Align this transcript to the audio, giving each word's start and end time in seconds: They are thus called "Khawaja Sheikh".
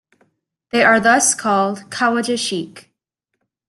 They 0.71 0.81
are 0.83 0.99
thus 0.99 1.35
called 1.35 1.91
"Khawaja 1.91 2.35
Sheikh". 2.39 2.89